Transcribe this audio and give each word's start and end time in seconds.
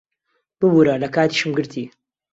ببوورە، 0.59 0.95
لە 1.03 1.07
کاتیشم 1.15 1.51
گرتی. 1.57 1.83